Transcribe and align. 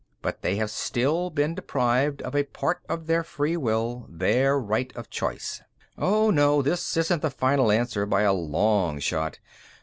But 0.23 0.41
they 0.41 0.55
have 0.55 0.71
still 0.71 1.29
been 1.29 1.53
deprived 1.53 2.23
of 2.23 2.35
a 2.35 2.45
part 2.45 2.79
of 2.89 3.05
their 3.05 3.23
free 3.23 3.55
will, 3.55 4.07
their 4.09 4.57
right 4.57 4.91
of 4.95 5.11
choice. 5.11 5.61
"Oh, 5.95 6.31
no; 6.31 6.63
this 6.63 6.97
isn't 6.97 7.21
the 7.21 7.29
final 7.29 7.71
answer 7.71 8.07
by 8.07 8.23
a 8.23 8.33
long 8.33 8.97
shot! 8.99 9.37